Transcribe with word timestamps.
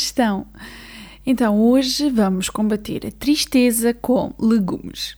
estão? 0.00 0.46
Então, 1.24 1.60
hoje 1.60 2.08
vamos 2.08 2.48
combater 2.48 3.04
a 3.06 3.10
tristeza 3.10 3.92
com 3.92 4.32
legumes. 4.38 5.16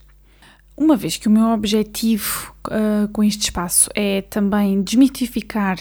Uma 0.77 0.97
vez 0.97 1.17
que 1.17 1.29
o 1.29 1.31
meu 1.31 1.49
objetivo 1.49 2.55
uh, 2.69 3.09
com 3.13 3.23
este 3.23 3.43
espaço 3.43 3.91
é 3.95 4.23
também 4.23 4.81
desmitificar 4.81 5.79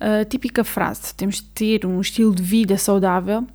a 0.00 0.24
típica 0.24 0.64
frase: 0.64 1.14
temos 1.14 1.36
de 1.36 1.44
ter 1.44 1.86
um 1.86 2.00
estilo 2.00 2.34
de 2.34 2.42
vida 2.42 2.76
saudável, 2.78 3.46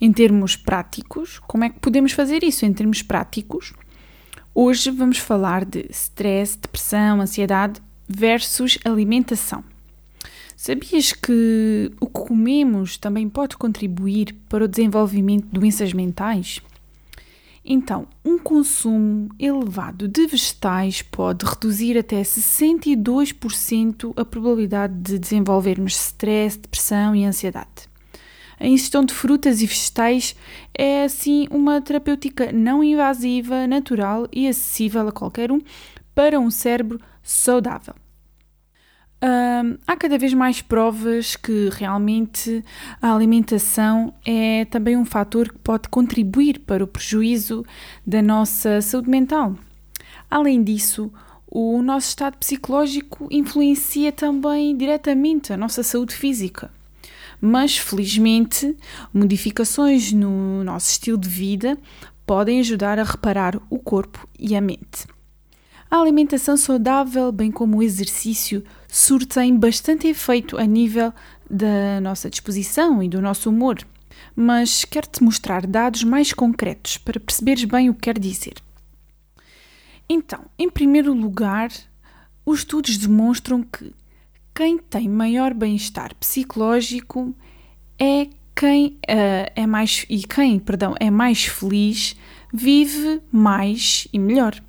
em 0.00 0.12
termos 0.12 0.56
práticos, 0.56 1.38
como 1.40 1.64
é 1.64 1.70
que 1.70 1.80
podemos 1.80 2.12
fazer 2.12 2.44
isso 2.44 2.64
em 2.64 2.72
termos 2.72 3.02
práticos? 3.02 3.72
Hoje 4.54 4.90
vamos 4.90 5.18
falar 5.18 5.64
de 5.64 5.86
stress, 5.90 6.58
depressão, 6.58 7.20
ansiedade 7.20 7.80
versus 8.08 8.78
alimentação. 8.84 9.64
Sabias 10.62 11.14
que 11.14 11.90
o 11.98 12.06
que 12.06 12.20
comemos 12.20 12.98
também 12.98 13.30
pode 13.30 13.56
contribuir 13.56 14.36
para 14.46 14.64
o 14.66 14.68
desenvolvimento 14.68 15.46
de 15.46 15.52
doenças 15.52 15.94
mentais? 15.94 16.60
Então, 17.64 18.06
um 18.22 18.38
consumo 18.38 19.30
elevado 19.38 20.06
de 20.06 20.26
vegetais 20.26 21.00
pode 21.00 21.46
reduzir 21.46 21.96
até 21.96 22.20
62% 22.20 24.12
a 24.14 24.22
probabilidade 24.22 24.92
de 25.00 25.18
desenvolvermos 25.18 25.96
stress, 25.96 26.58
depressão 26.58 27.16
e 27.16 27.24
ansiedade. 27.24 27.88
A 28.58 28.66
ingestão 28.66 29.02
de 29.02 29.14
frutas 29.14 29.62
e 29.62 29.66
vegetais 29.66 30.36
é, 30.74 31.04
assim, 31.04 31.48
uma 31.50 31.80
terapêutica 31.80 32.52
não 32.52 32.84
invasiva, 32.84 33.66
natural 33.66 34.28
e 34.30 34.46
acessível 34.46 35.08
a 35.08 35.12
qualquer 35.12 35.50
um 35.50 35.62
para 36.14 36.38
um 36.38 36.50
cérebro 36.50 37.00
saudável 37.22 37.94
há 39.86 39.96
cada 39.96 40.18
vez 40.18 40.32
mais 40.32 40.62
provas 40.62 41.36
que 41.36 41.68
realmente 41.72 42.64
a 43.00 43.14
alimentação 43.14 44.14
é 44.24 44.64
também 44.64 44.96
um 44.96 45.04
fator 45.04 45.50
que 45.50 45.58
pode 45.58 45.88
contribuir 45.88 46.60
para 46.60 46.82
o 46.82 46.86
prejuízo 46.86 47.64
da 48.06 48.22
nossa 48.22 48.80
saúde 48.80 49.10
mental. 49.10 49.56
Além 50.30 50.62
disso, 50.62 51.12
o 51.46 51.82
nosso 51.82 52.08
estado 52.08 52.38
psicológico 52.38 53.26
influencia 53.30 54.12
também 54.12 54.76
diretamente 54.76 55.52
a 55.52 55.56
nossa 55.56 55.82
saúde 55.82 56.14
física. 56.14 56.70
Mas, 57.40 57.76
felizmente, 57.76 58.76
modificações 59.12 60.12
no 60.12 60.62
nosso 60.62 60.90
estilo 60.90 61.18
de 61.18 61.28
vida 61.28 61.76
podem 62.26 62.60
ajudar 62.60 62.98
a 62.98 63.02
reparar 63.02 63.60
o 63.68 63.78
corpo 63.78 64.28
e 64.38 64.54
a 64.54 64.60
mente. 64.60 65.06
A 65.90 65.98
alimentação 66.00 66.56
saudável, 66.56 67.32
bem 67.32 67.50
como 67.50 67.78
o 67.78 67.82
exercício, 67.82 68.62
surtem 68.90 69.56
bastante 69.56 70.06
efeito 70.06 70.58
a 70.58 70.64
nível 70.64 71.12
da 71.48 72.00
nossa 72.00 72.28
disposição 72.28 73.02
e 73.02 73.08
do 73.08 73.20
nosso 73.20 73.50
humor. 73.50 73.78
Mas 74.34 74.84
quero-te 74.84 75.22
mostrar 75.22 75.66
dados 75.66 76.04
mais 76.04 76.32
concretos 76.32 76.98
para 76.98 77.20
perceberes 77.20 77.64
bem 77.64 77.88
o 77.88 77.94
que 77.94 78.02
quer 78.02 78.18
dizer. 78.18 78.54
Então, 80.08 80.44
em 80.58 80.68
primeiro 80.68 81.12
lugar, 81.12 81.70
os 82.44 82.60
estudos 82.60 82.96
demonstram 82.96 83.62
que 83.62 83.94
quem 84.54 84.78
tem 84.78 85.08
maior 85.08 85.54
bem-estar 85.54 86.14
psicológico 86.16 87.34
é 87.98 88.28
quem 88.54 88.98
uh, 89.08 89.50
é 89.54 89.66
mais 89.66 90.04
e 90.08 90.22
quem, 90.22 90.58
perdão, 90.58 90.94
é 90.98 91.10
mais 91.10 91.44
feliz, 91.44 92.16
vive 92.52 93.22
mais 93.30 94.08
e 94.12 94.18
melhor 94.18 94.60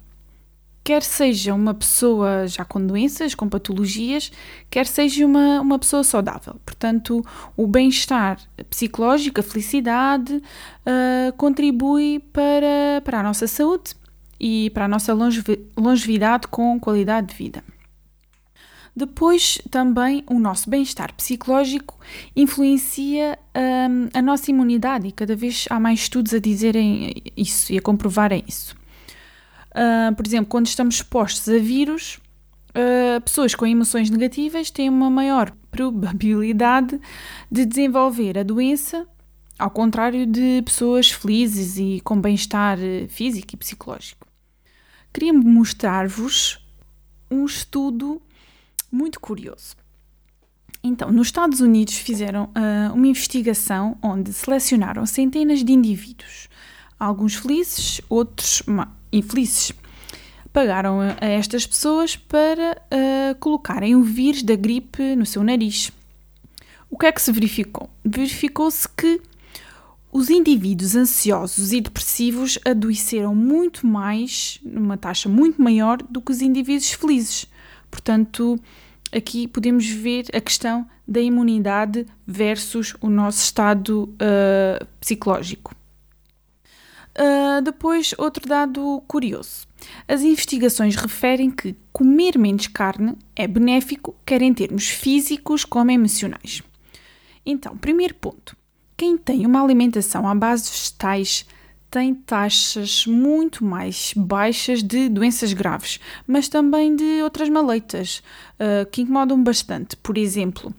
quer 0.83 1.03
seja 1.03 1.53
uma 1.53 1.73
pessoa 1.73 2.47
já 2.47 2.65
com 2.65 2.85
doenças, 2.85 3.35
com 3.35 3.47
patologias, 3.47 4.31
quer 4.69 4.85
seja 4.87 5.25
uma, 5.25 5.61
uma 5.61 5.77
pessoa 5.77 6.03
saudável. 6.03 6.55
Portanto, 6.65 7.25
o 7.55 7.67
bem-estar 7.67 8.39
psicológico, 8.69 9.39
a 9.39 9.43
felicidade, 9.43 10.35
uh, 10.35 11.33
contribui 11.37 12.19
para, 12.33 13.01
para 13.03 13.19
a 13.19 13.23
nossa 13.23 13.47
saúde 13.47 13.95
e 14.39 14.71
para 14.71 14.85
a 14.85 14.87
nossa 14.87 15.13
longevidade 15.77 16.47
com 16.47 16.79
qualidade 16.79 17.27
de 17.27 17.35
vida. 17.35 17.63
Depois, 18.93 19.57
também, 19.69 20.23
o 20.29 20.37
nosso 20.37 20.69
bem-estar 20.69 21.13
psicológico 21.13 21.97
influencia 22.35 23.39
um, 23.55 24.09
a 24.13 24.21
nossa 24.21 24.51
imunidade 24.51 25.07
e 25.07 25.11
cada 25.13 25.33
vez 25.33 25.65
há 25.69 25.79
mais 25.79 26.01
estudos 26.01 26.33
a 26.33 26.39
dizerem 26.39 27.13
isso 27.37 27.71
e 27.71 27.77
a 27.77 27.81
comprovarem 27.81 28.43
isso. 28.45 28.80
Uh, 29.71 30.13
por 30.15 30.25
exemplo, 30.25 30.47
quando 30.47 30.67
estamos 30.67 30.95
expostos 30.95 31.47
a 31.47 31.57
vírus, 31.57 32.19
uh, 32.69 33.21
pessoas 33.21 33.55
com 33.55 33.65
emoções 33.65 34.09
negativas 34.09 34.69
têm 34.69 34.89
uma 34.89 35.09
maior 35.09 35.51
probabilidade 35.71 36.99
de 37.49 37.65
desenvolver 37.65 38.37
a 38.37 38.43
doença, 38.43 39.07
ao 39.57 39.69
contrário 39.69 40.25
de 40.25 40.61
pessoas 40.63 41.11
felizes 41.11 41.77
e 41.77 42.01
com 42.03 42.19
bem-estar 42.19 42.77
físico 43.09 43.53
e 43.53 43.57
psicológico. 43.57 44.27
Queria 45.13 45.33
mostrar-vos 45.33 46.59
um 47.29 47.45
estudo 47.45 48.21
muito 48.91 49.19
curioso. 49.19 49.75
Então, 50.83 51.11
nos 51.11 51.27
Estados 51.27 51.61
Unidos 51.61 51.95
fizeram 51.95 52.45
uh, 52.45 52.93
uma 52.93 53.07
investigação 53.07 53.97
onde 54.01 54.33
selecionaram 54.33 55.05
centenas 55.05 55.63
de 55.63 55.71
indivíduos, 55.71 56.49
alguns 56.99 57.35
felizes, 57.35 58.01
outros 58.09 58.63
infelizes. 59.11 59.73
Pagaram 60.53 60.99
a 60.99 61.25
estas 61.25 61.65
pessoas 61.65 62.15
para 62.15 62.77
uh, 62.91 63.35
colocarem 63.39 63.95
o 63.95 64.03
vírus 64.03 64.43
da 64.43 64.55
gripe 64.55 65.15
no 65.15 65.25
seu 65.25 65.43
nariz. 65.43 65.91
O 66.89 66.97
que 66.97 67.05
é 67.05 67.11
que 67.11 67.21
se 67.21 67.31
verificou? 67.31 67.89
Verificou-se 68.03 68.87
que 68.89 69.21
os 70.11 70.29
indivíduos 70.29 70.93
ansiosos 70.93 71.71
e 71.71 71.79
depressivos 71.79 72.59
adoeceram 72.65 73.33
muito 73.33 73.87
mais, 73.87 74.59
numa 74.61 74.97
taxa 74.97 75.29
muito 75.29 75.61
maior, 75.61 76.01
do 76.03 76.21
que 76.21 76.33
os 76.33 76.41
indivíduos 76.41 76.91
felizes. 76.91 77.45
Portanto, 77.89 78.59
aqui 79.09 79.47
podemos 79.47 79.87
ver 79.87 80.25
a 80.33 80.41
questão 80.41 80.85
da 81.07 81.21
imunidade 81.21 82.05
versus 82.27 82.93
o 82.99 83.09
nosso 83.09 83.41
estado 83.41 84.03
uh, 84.03 84.85
psicológico. 84.99 85.73
Uh, 87.17 87.61
depois, 87.61 88.13
outro 88.17 88.47
dado 88.47 89.03
curioso. 89.07 89.67
As 90.07 90.21
investigações 90.21 90.95
referem 90.95 91.51
que 91.51 91.75
comer 91.91 92.37
menos 92.37 92.67
carne 92.67 93.15
é 93.35 93.47
benéfico, 93.47 94.15
quer 94.25 94.41
em 94.41 94.53
termos 94.53 94.87
físicos 94.87 95.65
como 95.65 95.91
emocionais. 95.91 96.61
Então, 97.45 97.75
primeiro 97.75 98.15
ponto: 98.15 98.55
quem 98.95 99.17
tem 99.17 99.45
uma 99.45 99.61
alimentação 99.63 100.27
à 100.27 100.33
base 100.33 100.65
de 100.65 100.71
vegetais 100.71 101.45
tem 101.89 102.15
taxas 102.15 103.05
muito 103.05 103.65
mais 103.65 104.13
baixas 104.15 104.81
de 104.81 105.09
doenças 105.09 105.51
graves, 105.51 105.99
mas 106.25 106.47
também 106.47 106.95
de 106.95 107.21
outras 107.21 107.49
maleitas 107.49 108.23
uh, 108.55 108.89
que 108.89 109.01
incomodam 109.01 109.43
bastante. 109.43 109.97
Por 109.97 110.17
exemplo, 110.17 110.73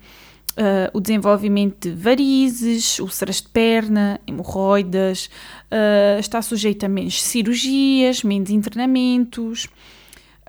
Uh, 0.52 0.90
o 0.92 1.00
desenvolvimento 1.00 1.88
de 1.88 1.94
varizes, 1.94 2.98
úlceras 2.98 3.36
de 3.36 3.48
perna, 3.48 4.20
hemorroidas, 4.26 5.30
uh, 5.70 6.20
está 6.20 6.42
sujeito 6.42 6.84
a 6.84 6.88
menos 6.90 7.22
cirurgias, 7.22 8.22
menos 8.22 8.50
internamentos. 8.50 9.66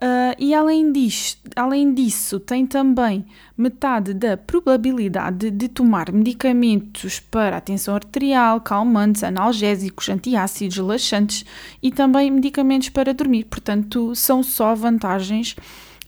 Uh, 0.03 0.35
e 0.37 0.53
além 0.53 0.91
disso, 0.91 1.37
além 1.55 1.93
disso, 1.93 2.37
tem 2.37 2.65
também 2.65 3.25
metade 3.57 4.13
da 4.13 4.35
probabilidade 4.35 5.49
de 5.49 5.69
tomar 5.69 6.11
medicamentos 6.11 7.21
para 7.21 7.55
a 7.55 7.61
tensão 7.61 7.95
arterial, 7.95 8.59
calmantes, 8.59 9.23
analgésicos, 9.23 10.09
antiácidos, 10.09 10.77
laxantes 10.79 11.45
e 11.81 11.89
também 11.89 12.29
medicamentos 12.29 12.89
para 12.89 13.13
dormir. 13.13 13.45
Portanto, 13.45 14.13
são 14.13 14.43
só 14.43 14.75
vantagens 14.75 15.55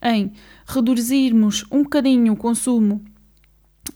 em 0.04 0.34
reduzirmos 0.68 1.64
um 1.72 1.84
bocadinho 1.84 2.34
o 2.34 2.36
consumo 2.36 3.02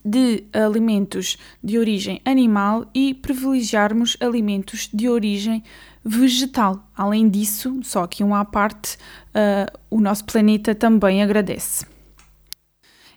de 0.03 0.43
alimentos 0.53 1.37
de 1.63 1.77
origem 1.77 2.21
animal 2.25 2.89
e 2.93 3.13
privilegiarmos 3.13 4.17
alimentos 4.19 4.89
de 4.93 5.09
origem 5.09 5.63
vegetal. 6.03 6.87
Além 6.95 7.29
disso, 7.29 7.79
só 7.83 8.07
que 8.07 8.23
um 8.23 8.33
à 8.33 8.45
parte, 8.45 8.97
uh, 9.29 9.79
o 9.89 9.99
nosso 9.99 10.25
planeta 10.25 10.73
também 10.73 11.21
agradece. 11.21 11.85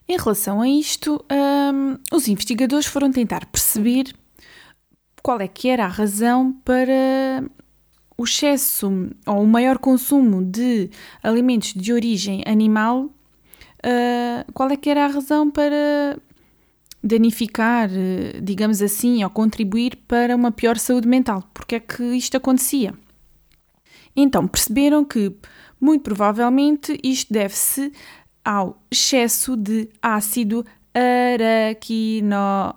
Em 0.09 0.17
relação 0.17 0.61
a 0.61 0.69
isto, 0.69 1.25
um, 1.31 1.97
os 2.15 2.29
investigadores 2.29 2.87
foram 2.87 3.11
tentar 3.11 3.47
perceber 3.47 4.13
qual 5.23 5.41
é 5.41 5.47
que 5.47 5.69
era 5.69 5.85
a 5.85 5.89
razão 5.89 6.53
para 6.65 7.45
o 8.19 8.25
excesso 8.25 9.11
ou 9.27 9.43
o 9.43 9.47
maior 9.47 9.79
consumo 9.79 10.45
de 10.45 10.91
alimentos 11.23 11.73
de 11.75 11.93
origem 11.93 12.43
animal. 12.47 13.05
Uh, 13.85 14.53
qual 14.53 14.71
é 14.71 14.77
que 14.77 14.91
era 14.91 15.05
a 15.05 15.09
razão 15.09 15.51
para 15.51 16.19
danificar, 17.03 17.91
eh, 17.93 18.41
digamos 18.41 18.81
assim, 18.81 19.25
ou 19.25 19.31
contribuir 19.31 19.97
para 20.07 20.37
uma 20.37 20.53
pior 20.53 20.79
saúde 20.79 21.09
mental. 21.09 21.43
Porque 21.53 21.77
é 21.77 21.81
que 21.81 22.03
isto 22.15 22.37
acontecia? 22.37 22.95
Então, 24.15 24.47
perceberam 24.47 25.05
que, 25.05 25.35
muito 25.81 26.03
provavelmente, 26.03 26.99
isto 27.03 27.33
deve-se 27.33 27.93
ao 28.45 28.83
excesso 28.91 29.57
de 29.57 29.89
ácido 30.01 30.65
araquino, 30.95 32.75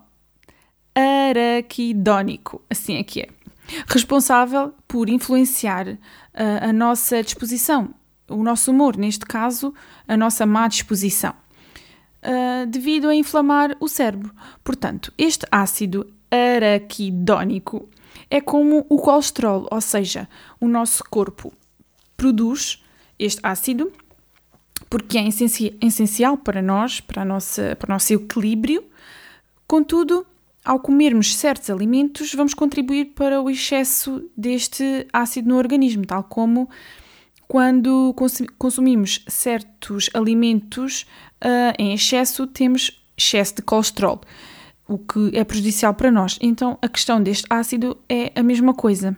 araquidónico, 0.95 2.61
assim 2.69 2.95
é 2.95 3.03
que 3.03 3.21
é, 3.21 3.29
responsável 3.87 4.73
por 4.87 5.09
influenciar 5.09 5.87
uh, 5.87 5.97
a 6.61 6.71
nossa 6.71 7.21
disposição, 7.21 7.93
o 8.29 8.43
nosso 8.43 8.71
humor, 8.71 8.95
neste 8.95 9.25
caso, 9.25 9.73
a 10.07 10.15
nossa 10.15 10.45
má 10.45 10.67
disposição, 10.67 11.33
uh, 12.25 12.65
devido 12.67 13.07
a 13.07 13.15
inflamar 13.15 13.75
o 13.79 13.87
cérebro. 13.87 14.33
Portanto, 14.63 15.13
este 15.17 15.45
ácido 15.51 16.07
araquidónico 16.31 17.89
é 18.29 18.41
como 18.41 18.85
o 18.89 18.97
colesterol, 18.97 19.67
ou 19.71 19.81
seja, 19.81 20.27
o 20.59 20.67
nosso 20.67 21.03
corpo 21.09 21.53
produz 22.17 22.83
este 23.19 23.39
ácido 23.43 23.91
porque 24.89 25.17
é 25.17 25.27
essencial 25.81 26.37
para 26.37 26.61
nós, 26.61 26.99
para, 26.99 27.23
a 27.23 27.25
nossa, 27.25 27.75
para 27.77 27.89
o 27.89 27.93
nosso 27.93 28.13
equilíbrio. 28.13 28.83
Contudo, 29.67 30.25
ao 30.63 30.79
comermos 30.79 31.35
certos 31.35 31.69
alimentos, 31.69 32.33
vamos 32.33 32.53
contribuir 32.53 33.13
para 33.15 33.41
o 33.41 33.49
excesso 33.49 34.29
deste 34.37 35.07
ácido 35.11 35.49
no 35.49 35.57
organismo, 35.57 36.05
tal 36.05 36.23
como 36.23 36.69
quando 37.47 38.13
consumimos 38.57 39.23
certos 39.27 40.09
alimentos 40.13 41.05
uh, 41.43 41.73
em 41.77 41.93
excesso, 41.93 42.47
temos 42.47 43.03
excesso 43.17 43.55
de 43.55 43.61
colesterol, 43.61 44.21
o 44.87 44.97
que 44.97 45.31
é 45.33 45.43
prejudicial 45.43 45.93
para 45.93 46.11
nós. 46.11 46.37
Então, 46.41 46.77
a 46.81 46.87
questão 46.87 47.21
deste 47.21 47.45
ácido 47.49 47.97
é 48.09 48.31
a 48.35 48.43
mesma 48.43 48.73
coisa. 48.73 49.15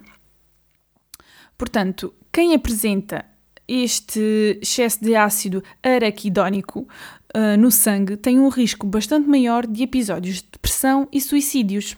Portanto, 1.57 2.13
quem 2.31 2.53
apresenta 2.53 3.25
este 3.67 4.59
excesso 4.61 5.03
de 5.03 5.15
ácido 5.15 5.63
araquidónico 5.83 6.87
uh, 7.35 7.57
no 7.59 7.69
sangue 7.69 8.15
tem 8.15 8.39
um 8.39 8.49
risco 8.49 8.87
bastante 8.87 9.27
maior 9.27 9.65
de 9.65 9.83
episódios 9.83 10.37
de 10.37 10.47
depressão 10.51 11.07
e 11.11 11.19
suicídios. 11.19 11.97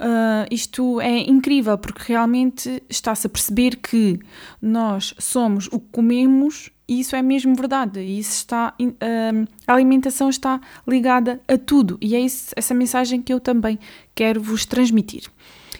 Uh, 0.00 0.48
isto 0.50 0.98
é 0.98 1.18
incrível 1.28 1.76
porque 1.76 2.10
realmente 2.10 2.82
está-se 2.88 3.26
a 3.26 3.30
perceber 3.30 3.76
que 3.76 4.18
nós 4.60 5.14
somos 5.18 5.66
o 5.66 5.78
que 5.78 5.88
comemos 5.92 6.70
e 6.88 7.00
isso 7.00 7.14
é 7.14 7.20
mesmo 7.20 7.54
verdade. 7.54 8.00
Isso 8.00 8.32
está, 8.38 8.74
uh, 8.80 9.48
a 9.66 9.74
alimentação 9.74 10.30
está 10.30 10.58
ligada 10.88 11.38
a 11.46 11.58
tudo 11.58 11.98
e 12.00 12.16
é 12.16 12.20
isso, 12.20 12.50
essa 12.56 12.72
mensagem 12.72 13.20
que 13.20 13.30
eu 13.30 13.38
também 13.38 13.78
quero 14.14 14.40
vos 14.40 14.64
transmitir. 14.64 15.24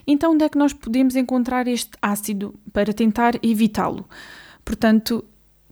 Então, 0.07 0.33
onde 0.33 0.45
é 0.45 0.51
que 0.51 0.59
nós 0.59 0.75
podemos 0.75 1.17
encontrar 1.17 1.67
este 1.67 1.93
ácido 2.03 2.55
para 2.75 2.93
tentar 2.93 3.39
evitá-lo? 3.43 4.07
Portanto, 4.63 5.25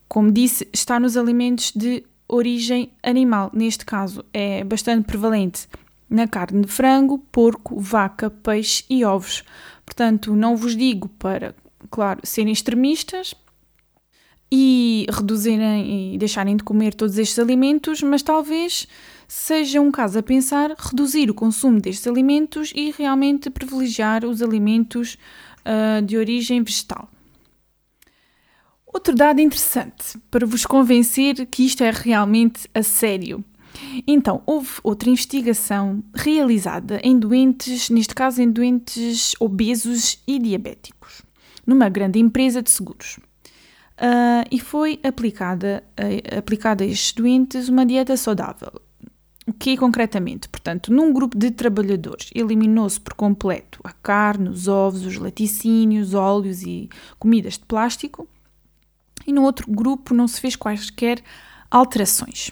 como 0.08 0.32
disse, 0.32 0.66
está 0.72 0.98
nos 0.98 1.18
alimentos 1.18 1.70
de 1.72 2.02
origem 2.26 2.90
animal. 3.02 3.50
Neste 3.52 3.84
caso, 3.84 4.24
é 4.32 4.64
bastante 4.64 5.04
prevalente 5.04 5.68
na 6.08 6.26
carne 6.26 6.62
de 6.62 6.72
frango, 6.72 7.18
porco, 7.30 7.78
vaca, 7.78 8.30
peixe 8.30 8.84
e 8.88 9.04
ovos. 9.04 9.44
Portanto, 9.84 10.34
não 10.34 10.56
vos 10.56 10.76
digo 10.76 11.08
para, 11.18 11.54
claro, 11.90 12.20
serem 12.24 12.52
extremistas 12.52 13.34
e 14.50 15.06
reduzirem 15.10 16.14
e 16.14 16.18
deixarem 16.18 16.56
de 16.56 16.64
comer 16.64 16.94
todos 16.94 17.18
estes 17.18 17.38
alimentos, 17.38 18.02
mas 18.02 18.22
talvez 18.22 18.88
seja 19.26 19.80
um 19.80 19.90
caso 19.90 20.18
a 20.18 20.22
pensar 20.22 20.74
reduzir 20.78 21.30
o 21.30 21.34
consumo 21.34 21.80
destes 21.80 22.06
alimentos 22.06 22.72
e 22.74 22.90
realmente 22.90 23.50
privilegiar 23.50 24.24
os 24.24 24.40
alimentos 24.40 25.18
uh, 25.66 26.02
de 26.02 26.16
origem 26.16 26.62
vegetal. 26.62 27.10
Outro 28.86 29.14
dado 29.14 29.40
interessante 29.40 30.18
para 30.30 30.46
vos 30.46 30.64
convencer 30.64 31.46
que 31.46 31.66
isto 31.66 31.84
é 31.84 31.90
realmente 31.90 32.68
a 32.74 32.82
sério. 32.82 33.44
Então, 34.06 34.42
houve 34.46 34.70
outra 34.82 35.10
investigação 35.10 36.02
realizada 36.14 37.00
em 37.02 37.18
doentes, 37.18 37.90
neste 37.90 38.14
caso 38.14 38.40
em 38.42 38.50
doentes 38.50 39.34
obesos 39.40 40.22
e 40.26 40.38
diabéticos, 40.38 41.22
numa 41.66 41.88
grande 41.88 42.18
empresa 42.18 42.62
de 42.62 42.70
seguros. 42.70 43.18
Uh, 43.98 44.46
e 44.50 44.60
foi 44.60 45.00
aplicada, 45.02 45.82
uh, 45.98 46.38
aplicada 46.38 46.84
a 46.84 46.86
estes 46.86 47.12
doentes 47.12 47.68
uma 47.68 47.84
dieta 47.84 48.16
saudável. 48.16 48.80
O 49.44 49.52
que 49.52 49.76
concretamente? 49.76 50.48
Portanto, 50.48 50.92
num 50.92 51.12
grupo 51.12 51.36
de 51.36 51.50
trabalhadores 51.50 52.30
eliminou-se 52.34 53.00
por 53.00 53.14
completo 53.14 53.80
a 53.82 53.92
carne, 53.92 54.50
os 54.50 54.68
ovos, 54.68 55.06
os 55.06 55.16
laticínios, 55.16 56.12
óleos 56.12 56.62
e 56.62 56.88
comidas 57.18 57.54
de 57.54 57.64
plástico 57.64 58.28
e 59.26 59.32
no 59.32 59.42
outro 59.42 59.70
grupo 59.70 60.14
não 60.14 60.28
se 60.28 60.40
fez 60.40 60.54
quaisquer 60.54 61.22
alterações. 61.70 62.50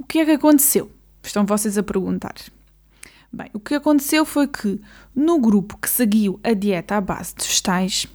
O 0.00 0.04
que 0.04 0.18
é 0.18 0.24
que 0.24 0.30
aconteceu? 0.30 0.90
Estão 1.22 1.44
vocês 1.44 1.76
a 1.76 1.82
perguntar. 1.82 2.34
Bem, 3.30 3.50
o 3.52 3.60
que 3.60 3.74
aconteceu 3.74 4.24
foi 4.24 4.48
que 4.48 4.80
no 5.14 5.38
grupo 5.38 5.76
que 5.76 5.90
seguiu 5.90 6.40
a 6.42 6.54
dieta 6.54 6.96
à 6.96 7.02
base 7.02 7.34
de 7.34 7.46
vegetais, 7.46 8.06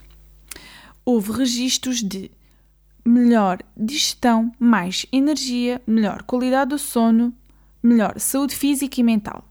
houve 1.06 1.32
registros 1.32 2.02
de 2.02 2.32
melhor 3.06 3.60
digestão, 3.78 4.52
mais 4.60 5.06
energia, 5.12 5.80
melhor 5.86 6.24
qualidade 6.24 6.70
do 6.70 6.80
sono, 6.80 7.32
melhor 7.84 8.20
saúde 8.20 8.56
física 8.56 9.00
e 9.00 9.04
mental 9.04 9.48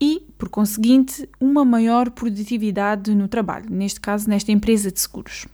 e, 0.00 0.22
por 0.38 0.48
conseguinte, 0.48 1.28
uma 1.40 1.64
maior 1.64 2.10
produtividade 2.10 3.12
no 3.12 3.26
trabalho, 3.26 3.66
neste 3.68 4.00
caso 4.00 4.30
nesta 4.30 4.52
empresa 4.52 4.92
de 4.92 5.00
seguros. 5.00 5.48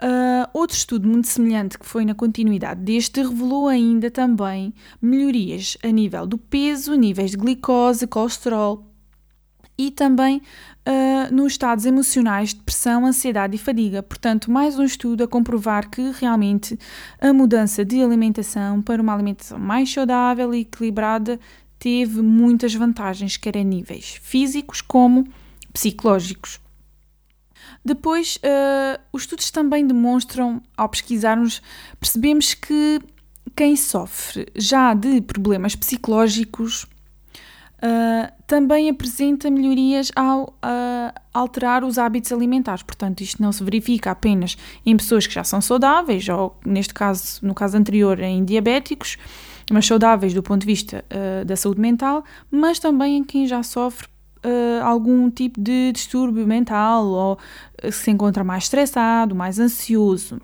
Uh, 0.00 0.48
outro 0.52 0.76
estudo 0.76 1.08
muito 1.08 1.26
semelhante 1.26 1.76
que 1.76 1.84
foi 1.84 2.04
na 2.04 2.14
continuidade 2.14 2.80
deste 2.82 3.20
revelou 3.20 3.66
ainda 3.66 4.08
também 4.12 4.72
melhorias 5.02 5.76
a 5.82 5.88
nível 5.88 6.24
do 6.24 6.38
peso, 6.38 6.94
níveis 6.94 7.32
de 7.32 7.36
glicose, 7.36 8.06
colesterol 8.06 8.86
e 9.76 9.90
também 9.90 10.38
uh, 10.38 11.34
nos 11.34 11.52
estados 11.52 11.84
emocionais 11.84 12.50
de 12.50 12.56
depressão, 12.56 13.06
ansiedade 13.06 13.56
e 13.56 13.58
fadiga. 13.58 14.00
Portanto, 14.00 14.50
mais 14.50 14.78
um 14.78 14.84
estudo 14.84 15.24
a 15.24 15.28
comprovar 15.28 15.90
que 15.90 16.12
realmente 16.12 16.78
a 17.20 17.32
mudança 17.32 17.84
de 17.84 18.00
alimentação 18.00 18.80
para 18.80 19.02
uma 19.02 19.14
alimentação 19.14 19.58
mais 19.58 19.92
saudável 19.92 20.54
e 20.54 20.60
equilibrada 20.60 21.40
teve 21.76 22.22
muitas 22.22 22.72
vantagens, 22.72 23.36
quer 23.36 23.56
a 23.56 23.64
níveis 23.64 24.18
físicos 24.22 24.80
como 24.80 25.26
psicológicos. 25.72 26.60
Depois, 27.84 28.36
uh, 28.36 29.00
os 29.12 29.22
estudos 29.22 29.50
também 29.50 29.86
demonstram, 29.86 30.60
ao 30.76 30.88
pesquisarmos, 30.88 31.62
percebemos 31.98 32.54
que 32.54 33.00
quem 33.56 33.74
sofre 33.76 34.46
já 34.54 34.94
de 34.94 35.20
problemas 35.20 35.74
psicológicos 35.74 36.86
uh, 37.78 38.32
também 38.46 38.88
apresenta 38.88 39.50
melhorias 39.50 40.12
ao 40.14 40.44
uh, 40.44 41.20
alterar 41.32 41.84
os 41.84 41.98
hábitos 41.98 42.32
alimentares. 42.32 42.82
Portanto, 42.82 43.20
isto 43.20 43.42
não 43.42 43.52
se 43.52 43.62
verifica 43.62 44.10
apenas 44.10 44.56
em 44.84 44.96
pessoas 44.96 45.26
que 45.26 45.34
já 45.34 45.44
são 45.44 45.60
saudáveis, 45.60 46.28
ou 46.28 46.56
neste 46.64 46.94
caso, 46.94 47.44
no 47.44 47.54
caso 47.54 47.76
anterior, 47.76 48.20
em 48.20 48.44
diabéticos, 48.44 49.16
mas 49.70 49.86
saudáveis 49.86 50.32
do 50.32 50.42
ponto 50.42 50.60
de 50.60 50.66
vista 50.66 51.04
uh, 51.12 51.44
da 51.44 51.56
saúde 51.56 51.80
mental, 51.80 52.24
mas 52.50 52.78
também 52.78 53.16
em 53.16 53.24
quem 53.24 53.46
já 53.46 53.62
sofre 53.62 54.08
algum 54.84 55.28
tipo 55.28 55.60
de 55.60 55.90
distúrbio 55.92 56.46
mental 56.46 57.04
ou 57.06 57.38
se 57.92 58.10
encontra 58.10 58.42
mais 58.44 58.64
estressado, 58.64 59.34
mais 59.34 59.58
ansioso. 59.58 60.40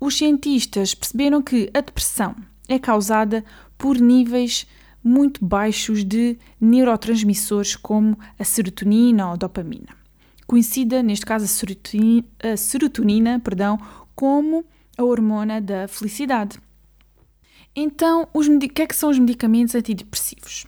Os 0.00 0.16
cientistas 0.16 0.94
perceberam 0.94 1.42
que 1.42 1.70
a 1.74 1.80
depressão 1.80 2.36
é 2.68 2.78
causada 2.78 3.44
por 3.76 3.98
níveis 3.98 4.66
muito 5.02 5.44
baixos 5.44 6.04
de 6.04 6.38
neurotransmissores 6.60 7.76
como 7.76 8.18
a 8.38 8.44
serotonina 8.44 9.26
ou 9.26 9.32
a 9.32 9.36
dopamina, 9.36 9.96
conhecida 10.46 11.02
neste 11.02 11.24
caso 11.24 11.44
a 11.44 11.48
serotonina, 11.48 12.24
a 12.42 12.56
serotonina 12.56 13.40
perdão, 13.40 13.78
como 14.14 14.64
a 14.96 15.04
hormona 15.04 15.60
da 15.60 15.88
felicidade. 15.88 16.58
Então, 17.74 18.28
o 18.32 18.42
que 18.68 18.82
é 18.82 18.86
que 18.86 18.96
são 18.96 19.08
os 19.08 19.18
medicamentos 19.18 19.74
antidepressivos? 19.74 20.66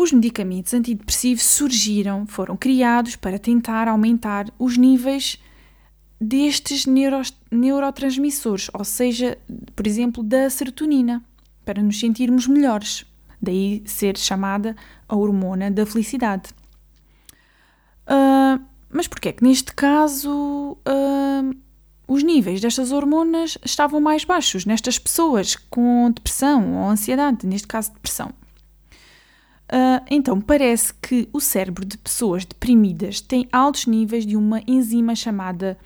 Os 0.00 0.12
medicamentos 0.12 0.72
antidepressivos 0.74 1.42
surgiram, 1.42 2.24
foram 2.24 2.56
criados 2.56 3.16
para 3.16 3.36
tentar 3.36 3.88
aumentar 3.88 4.46
os 4.56 4.76
níveis 4.76 5.42
destes 6.20 6.86
neuro, 6.86 7.20
neurotransmissores, 7.50 8.70
ou 8.72 8.84
seja, 8.84 9.36
por 9.74 9.88
exemplo, 9.88 10.22
da 10.22 10.48
serotonina, 10.50 11.20
para 11.64 11.82
nos 11.82 11.98
sentirmos 11.98 12.46
melhores. 12.46 13.04
Daí 13.42 13.82
ser 13.86 14.16
chamada 14.16 14.76
a 15.08 15.16
hormona 15.16 15.68
da 15.68 15.84
felicidade. 15.84 16.50
Uh, 18.06 18.64
mas 18.90 19.08
porquê 19.08 19.30
é 19.30 19.32
que 19.32 19.42
neste 19.42 19.74
caso 19.74 20.78
uh, 20.78 21.56
os 22.06 22.22
níveis 22.22 22.60
destas 22.60 22.92
hormonas 22.92 23.58
estavam 23.64 24.00
mais 24.00 24.24
baixos 24.24 24.64
nestas 24.64 24.96
pessoas 24.96 25.56
com 25.56 26.08
depressão 26.12 26.84
ou 26.84 26.88
ansiedade, 26.88 27.44
neste 27.48 27.66
caso 27.66 27.92
depressão? 27.92 28.32
Uh, 29.70 30.02
então, 30.10 30.40
parece 30.40 30.94
que 30.94 31.28
o 31.32 31.40
cérebro 31.40 31.84
de 31.84 31.98
pessoas 31.98 32.44
deprimidas 32.44 33.20
tem 33.20 33.46
altos 33.52 33.86
níveis 33.86 34.24
de 34.24 34.34
uma 34.34 34.62
enzima 34.66 35.14
chamada 35.14 35.78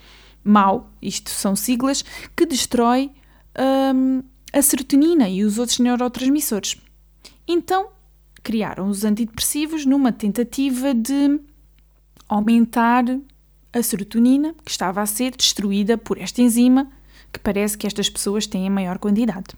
MAO, 0.44 0.90
isto 1.00 1.30
são 1.30 1.56
siglas, 1.56 2.04
que 2.36 2.46
destrói 2.46 3.10
um, 3.94 4.22
a 4.52 4.62
serotonina 4.62 5.28
e 5.28 5.42
os 5.42 5.58
outros 5.58 5.80
neurotransmissores. 5.80 6.76
Então, 7.46 7.88
criaram 8.42 8.88
os 8.88 9.04
antidepressivos 9.04 9.84
numa 9.84 10.12
tentativa 10.12 10.94
de 10.94 11.40
aumentar 12.28 13.04
a 13.72 13.82
serotonina 13.82 14.54
que 14.64 14.70
estava 14.70 15.00
a 15.00 15.06
ser 15.06 15.34
destruída 15.36 15.96
por 15.98 16.18
esta 16.18 16.40
enzima 16.40 16.90
que 17.32 17.40
parece 17.40 17.78
que 17.78 17.86
estas 17.86 18.10
pessoas 18.10 18.46
têm 18.46 18.66
em 18.66 18.70
maior 18.70 18.98
quantidade. 18.98 19.54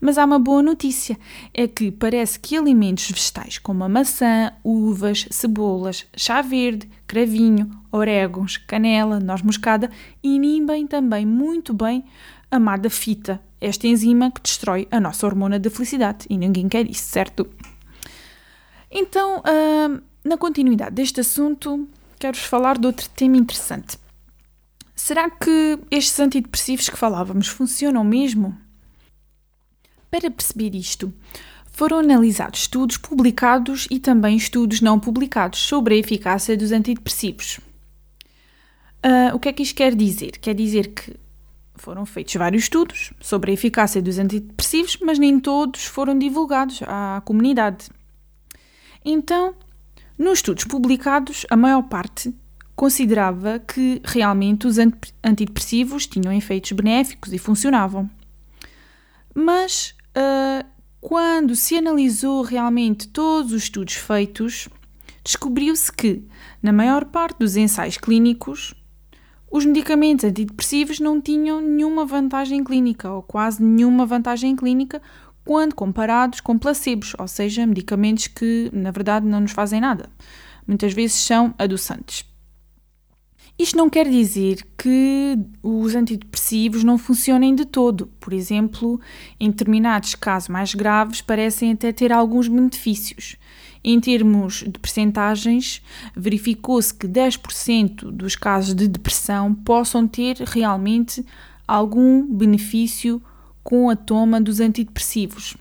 Mas 0.00 0.18
há 0.18 0.24
uma 0.24 0.38
boa 0.38 0.62
notícia: 0.62 1.18
é 1.52 1.66
que 1.66 1.90
parece 1.90 2.38
que 2.38 2.56
alimentos 2.56 3.10
vegetais 3.10 3.58
como 3.58 3.84
a 3.84 3.88
maçã, 3.88 4.52
uvas, 4.62 5.26
cebolas, 5.30 6.06
chá 6.16 6.42
verde, 6.42 6.88
cravinho, 7.06 7.70
orégãos, 7.90 8.56
canela, 8.56 9.20
noz 9.20 9.42
moscada 9.42 9.90
inibem 10.22 10.86
também 10.86 11.24
muito 11.24 11.72
bem 11.72 12.04
a 12.50 12.58
madafita, 12.58 13.40
esta 13.60 13.86
enzima 13.86 14.30
que 14.30 14.40
destrói 14.40 14.86
a 14.90 15.00
nossa 15.00 15.26
hormona 15.26 15.58
da 15.58 15.70
felicidade. 15.70 16.26
E 16.30 16.38
ninguém 16.38 16.68
quer 16.68 16.88
isso, 16.88 17.08
certo? 17.08 17.48
Então, 18.90 19.38
uh, 19.40 20.00
na 20.24 20.36
continuidade 20.38 20.94
deste 20.94 21.20
assunto, 21.20 21.88
quero-vos 22.18 22.44
falar 22.46 22.78
de 22.78 22.86
outro 22.86 23.08
tema 23.10 23.36
interessante. 23.36 23.98
Será 24.94 25.28
que 25.28 25.78
estes 25.90 26.18
antidepressivos 26.20 26.88
que 26.88 26.96
falávamos 26.96 27.48
funcionam 27.48 28.04
mesmo? 28.04 28.56
Para 30.14 30.30
perceber 30.30 30.76
isto, 30.76 31.12
foram 31.72 31.98
analisados 31.98 32.60
estudos 32.60 32.96
publicados 32.96 33.88
e 33.90 33.98
também 33.98 34.36
estudos 34.36 34.80
não 34.80 35.00
publicados 35.00 35.58
sobre 35.58 35.96
a 35.96 35.98
eficácia 35.98 36.56
dos 36.56 36.70
antidepressivos. 36.70 37.58
Uh, 39.04 39.34
o 39.34 39.40
que 39.40 39.48
é 39.48 39.52
que 39.52 39.64
isto 39.64 39.74
quer 39.74 39.92
dizer? 39.92 40.38
Quer 40.38 40.54
dizer 40.54 40.94
que 40.94 41.16
foram 41.74 42.06
feitos 42.06 42.32
vários 42.36 42.62
estudos 42.62 43.12
sobre 43.20 43.50
a 43.50 43.54
eficácia 43.54 44.00
dos 44.00 44.16
antidepressivos, 44.20 44.98
mas 45.02 45.18
nem 45.18 45.40
todos 45.40 45.84
foram 45.84 46.16
divulgados 46.16 46.80
à 46.86 47.20
comunidade. 47.24 47.88
Então, 49.04 49.52
nos 50.16 50.38
estudos 50.38 50.62
publicados, 50.62 51.44
a 51.50 51.56
maior 51.56 51.82
parte 51.82 52.32
considerava 52.76 53.58
que 53.58 54.00
realmente 54.04 54.68
os 54.68 54.76
antidepressivos 55.24 56.06
tinham 56.06 56.32
efeitos 56.32 56.70
benéficos 56.70 57.32
e 57.32 57.38
funcionavam. 57.38 58.08
Mas 59.34 59.92
uh, 60.16 60.66
quando 61.00 61.54
se 61.54 61.76
analisou 61.76 62.42
realmente 62.42 63.08
todos 63.08 63.52
os 63.52 63.64
estudos 63.64 63.94
feitos, 63.94 64.68
descobriu-se 65.22 65.92
que, 65.92 66.24
na 66.62 66.72
maior 66.72 67.04
parte 67.04 67.38
dos 67.38 67.56
ensaios 67.56 67.98
clínicos, 67.98 68.74
os 69.50 69.64
medicamentos 69.64 70.24
antidepressivos 70.24 70.98
não 70.98 71.20
tinham 71.20 71.60
nenhuma 71.60 72.04
vantagem 72.04 72.64
clínica 72.64 73.10
ou 73.12 73.22
quase 73.22 73.62
nenhuma 73.62 74.04
vantagem 74.04 74.56
clínica 74.56 75.00
quando 75.44 75.74
comparados 75.74 76.40
com 76.40 76.58
placebos, 76.58 77.12
ou 77.18 77.28
seja, 77.28 77.66
medicamentos 77.66 78.26
que 78.26 78.70
na 78.72 78.90
verdade 78.90 79.26
não 79.26 79.40
nos 79.40 79.52
fazem 79.52 79.80
nada. 79.80 80.08
Muitas 80.66 80.92
vezes 80.92 81.16
são 81.16 81.54
adoçantes. 81.58 82.24
Isto 83.56 83.76
não 83.76 83.88
quer 83.88 84.08
dizer 84.08 84.66
que 84.76 85.38
os 85.62 85.94
antidepressivos 85.94 86.82
não 86.82 86.98
funcionem 86.98 87.54
de 87.54 87.64
todo. 87.64 88.10
Por 88.18 88.32
exemplo, 88.32 89.00
em 89.38 89.48
determinados 89.48 90.16
casos 90.16 90.48
mais 90.48 90.74
graves, 90.74 91.20
parecem 91.20 91.72
até 91.72 91.92
ter 91.92 92.12
alguns 92.12 92.48
benefícios. 92.48 93.36
Em 93.82 94.00
termos 94.00 94.64
de 94.66 94.78
percentagens, 94.78 95.80
verificou-se 96.16 96.92
que 96.92 97.06
10% 97.06 98.10
dos 98.10 98.34
casos 98.34 98.74
de 98.74 98.88
depressão 98.88 99.54
possam 99.54 100.08
ter 100.08 100.38
realmente 100.38 101.24
algum 101.66 102.26
benefício 102.26 103.22
com 103.62 103.88
a 103.88 103.94
toma 103.94 104.40
dos 104.40 104.58
antidepressivos. 104.58 105.56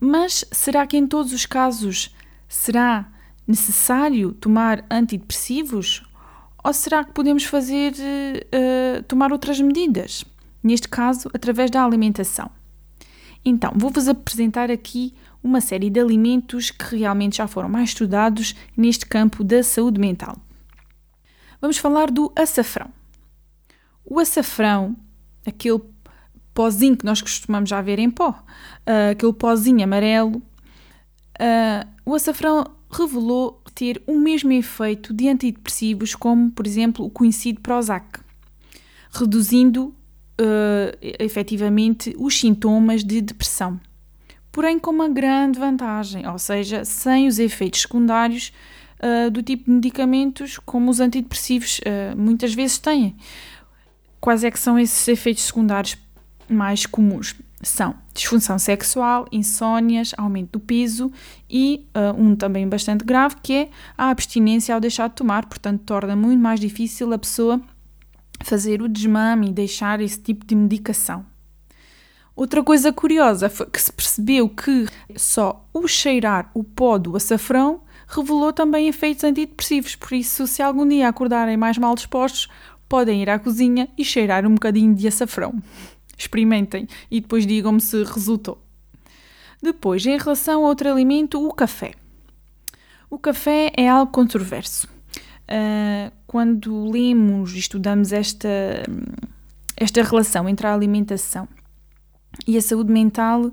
Mas 0.00 0.44
será 0.52 0.86
que 0.86 0.96
em 0.96 1.06
todos 1.06 1.32
os 1.32 1.44
casos 1.44 2.14
será 2.48 3.10
necessário 3.46 4.32
tomar 4.32 4.84
antidepressivos 4.88 6.02
ou 6.68 6.74
será 6.74 7.02
que 7.02 7.12
podemos 7.12 7.44
fazer 7.44 7.94
uh, 7.94 9.02
tomar 9.04 9.32
outras 9.32 9.58
medidas? 9.58 10.22
Neste 10.62 10.86
caso, 10.86 11.30
através 11.32 11.70
da 11.70 11.82
alimentação. 11.82 12.50
Então, 13.42 13.72
vou-vos 13.74 14.06
apresentar 14.06 14.70
aqui 14.70 15.14
uma 15.42 15.62
série 15.62 15.88
de 15.88 15.98
alimentos 15.98 16.70
que 16.70 16.94
realmente 16.96 17.38
já 17.38 17.46
foram 17.46 17.70
mais 17.70 17.88
estudados 17.88 18.54
neste 18.76 19.06
campo 19.06 19.42
da 19.42 19.62
saúde 19.62 19.98
mental. 19.98 20.36
Vamos 21.58 21.78
falar 21.78 22.10
do 22.10 22.30
açafrão. 22.36 22.90
O 24.04 24.18
açafrão, 24.18 24.94
aquele 25.46 25.80
pozinho 26.52 26.98
que 26.98 27.06
nós 27.06 27.22
costumamos 27.22 27.70
já 27.70 27.80
ver 27.80 27.98
em 27.98 28.10
pó, 28.10 28.28
uh, 28.28 29.12
aquele 29.12 29.32
pozinho 29.32 29.82
amarelo, 29.82 30.36
uh, 30.36 31.88
o 32.04 32.14
açafrão 32.14 32.62
revelou 32.90 33.62
ter 33.78 34.02
o 34.08 34.18
mesmo 34.18 34.50
efeito 34.50 35.14
de 35.14 35.28
antidepressivos 35.28 36.16
como, 36.16 36.50
por 36.50 36.66
exemplo, 36.66 37.04
o 37.04 37.08
conhecido 37.08 37.60
Prozac, 37.60 38.18
reduzindo 39.12 39.94
uh, 40.40 40.98
efetivamente 41.00 42.12
os 42.18 42.36
sintomas 42.36 43.04
de 43.04 43.20
depressão. 43.20 43.80
Porém, 44.50 44.80
com 44.80 44.90
uma 44.90 45.08
grande 45.08 45.60
vantagem, 45.60 46.26
ou 46.26 46.40
seja, 46.40 46.84
sem 46.84 47.28
os 47.28 47.38
efeitos 47.38 47.82
secundários 47.82 48.52
uh, 48.98 49.30
do 49.30 49.44
tipo 49.44 49.66
de 49.66 49.70
medicamentos 49.70 50.58
como 50.58 50.90
os 50.90 50.98
antidepressivos 50.98 51.78
uh, 51.78 52.16
muitas 52.16 52.52
vezes 52.52 52.78
têm. 52.78 53.14
Quais 54.20 54.42
é 54.42 54.50
que 54.50 54.58
são 54.58 54.76
esses 54.76 55.06
efeitos 55.06 55.44
secundários 55.44 55.96
mais 56.52 56.86
comuns? 56.86 57.34
são 57.62 57.94
disfunção 58.14 58.58
sexual, 58.58 59.26
insónias, 59.32 60.14
aumento 60.16 60.52
do 60.52 60.60
peso 60.60 61.10
e 61.50 61.86
uh, 61.94 62.20
um 62.20 62.36
também 62.36 62.68
bastante 62.68 63.04
grave 63.04 63.36
que 63.42 63.52
é 63.52 63.70
a 63.96 64.10
abstinência 64.10 64.74
ao 64.74 64.80
deixar 64.80 65.08
de 65.08 65.16
tomar, 65.16 65.46
portanto 65.46 65.82
torna 65.84 66.14
muito 66.14 66.40
mais 66.40 66.60
difícil 66.60 67.12
a 67.12 67.18
pessoa 67.18 67.60
fazer 68.42 68.80
o 68.80 68.88
desmame 68.88 69.48
e 69.48 69.52
deixar 69.52 70.00
esse 70.00 70.20
tipo 70.20 70.46
de 70.46 70.54
medicação. 70.54 71.26
Outra 72.36 72.62
coisa 72.62 72.92
curiosa 72.92 73.48
foi 73.50 73.66
que 73.66 73.82
se 73.82 73.92
percebeu 73.92 74.48
que 74.48 74.86
só 75.16 75.68
o 75.74 75.88
cheirar 75.88 76.52
o 76.54 76.62
pó 76.62 76.96
do 76.96 77.16
açafrão 77.16 77.82
revelou 78.06 78.52
também 78.52 78.86
efeitos 78.86 79.24
antidepressivos, 79.24 79.96
por 79.96 80.12
isso 80.12 80.46
se 80.46 80.62
algum 80.62 80.86
dia 80.86 81.08
acordarem 81.08 81.56
mais 81.56 81.76
mal 81.76 81.96
dispostos, 81.96 82.48
podem 82.88 83.20
ir 83.22 83.28
à 83.28 83.38
cozinha 83.40 83.88
e 83.98 84.04
cheirar 84.04 84.46
um 84.46 84.54
bocadinho 84.54 84.94
de 84.94 85.08
açafrão. 85.08 85.60
Experimentem 86.18 86.88
e 87.10 87.20
depois 87.20 87.46
digam-me 87.46 87.80
se 87.80 88.02
resultou. 88.02 88.60
Depois, 89.62 90.04
em 90.04 90.18
relação 90.18 90.64
a 90.64 90.68
outro 90.68 90.90
alimento, 90.90 91.44
o 91.44 91.52
café. 91.54 91.92
O 93.08 93.18
café 93.18 93.72
é 93.76 93.88
algo 93.88 94.12
controverso. 94.12 94.88
Uh, 95.50 96.12
quando 96.26 96.90
lemos 96.90 97.54
e 97.54 97.58
estudamos 97.58 98.12
esta, 98.12 98.48
esta 99.76 100.02
relação 100.02 100.46
entre 100.48 100.66
a 100.66 100.74
alimentação 100.74 101.48
e 102.46 102.56
a 102.56 102.60
saúde 102.60 102.92
mental, 102.92 103.46
uh, 103.46 103.52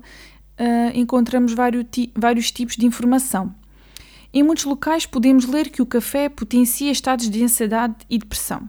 encontramos 0.94 1.54
vários, 1.54 1.86
vários 2.14 2.50
tipos 2.50 2.76
de 2.76 2.84
informação. 2.84 3.54
Em 4.32 4.42
muitos 4.42 4.64
locais 4.64 5.06
podemos 5.06 5.46
ler 5.46 5.70
que 5.70 5.80
o 5.80 5.86
café 5.86 6.28
potencia 6.28 6.90
estados 6.90 7.30
de 7.30 7.42
ansiedade 7.42 7.94
e 8.10 8.18
depressão. 8.18 8.68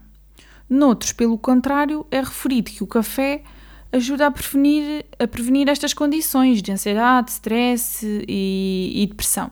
Noutros, 0.70 1.12
pelo 1.12 1.38
contrário, 1.38 2.06
é 2.10 2.20
referido 2.20 2.72
que 2.72 2.84
o 2.84 2.88
café 2.88 3.44
ajuda 3.92 4.28
a 4.28 4.32
prevenir, 4.32 5.06
a 5.20 5.28
prevenir 5.28 5.70
estas 5.70 5.94
condições 5.94 6.62
de 6.62 6.72
ansiedade, 6.72 7.32
stress 7.32 8.06
e, 8.28 8.92
e 8.96 9.08
depressão. 9.08 9.52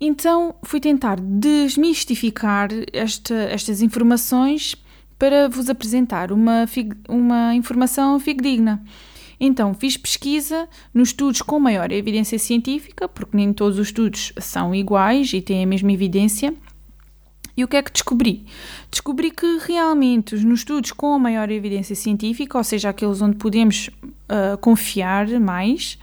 Então 0.00 0.54
fui 0.62 0.78
tentar 0.78 1.18
desmistificar 1.20 2.68
esta, 2.92 3.34
estas 3.34 3.80
informações 3.80 4.76
para 5.18 5.48
vos 5.48 5.70
apresentar 5.70 6.30
uma, 6.30 6.66
uma 7.08 7.54
informação 7.54 8.18
fidedigna. 8.20 8.82
Então 9.38 9.74
fiz 9.74 9.96
pesquisa 9.96 10.68
nos 10.92 11.10
estudos 11.10 11.42
com 11.42 11.58
maior 11.58 11.92
evidência 11.92 12.38
científica, 12.38 13.08
porque 13.08 13.36
nem 13.36 13.52
todos 13.52 13.78
os 13.78 13.88
estudos 13.88 14.32
são 14.38 14.74
iguais 14.74 15.32
e 15.32 15.40
têm 15.40 15.64
a 15.64 15.66
mesma 15.66 15.92
evidência, 15.92 16.54
e 17.56 17.64
o 17.64 17.68
que 17.68 17.76
é 17.76 17.82
que 17.82 17.90
descobri? 17.90 18.46
Descobri 18.90 19.30
que 19.30 19.58
realmente 19.58 20.34
nos 20.36 20.60
estudos 20.60 20.92
com 20.92 21.14
a 21.14 21.18
maior 21.18 21.50
evidência 21.50 21.96
científica, 21.96 22.58
ou 22.58 22.64
seja, 22.64 22.90
aqueles 22.90 23.22
onde 23.22 23.36
podemos 23.36 23.88
uh, 23.88 24.58
confiar 24.60 25.26
mais, 25.40 25.98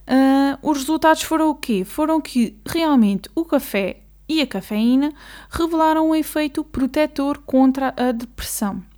uh, 0.00 0.58
os 0.68 0.78
resultados 0.78 1.22
foram 1.22 1.50
o 1.50 1.54
quê? 1.54 1.84
Foram 1.84 2.20
que 2.20 2.56
realmente 2.66 3.30
o 3.34 3.44
café 3.44 4.00
e 4.28 4.40
a 4.40 4.46
cafeína 4.46 5.12
revelaram 5.50 6.10
um 6.10 6.14
efeito 6.14 6.62
protetor 6.62 7.38
contra 7.38 7.94
a 7.96 8.12
depressão 8.12 8.89